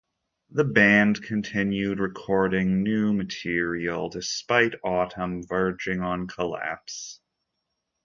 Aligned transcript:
The 0.49 0.63
band 0.63 1.21
continued 1.21 1.99
recording 1.99 2.81
new 2.81 3.13
material 3.13 4.09
despite 4.09 4.73
Autumn 4.83 5.43
verging 5.45 6.01
on 6.01 6.25
collapse. 6.27 7.19